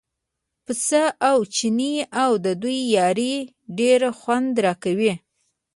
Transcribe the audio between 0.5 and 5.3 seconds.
پسه او چینی او د دوی یاري ډېر خوند راکوي.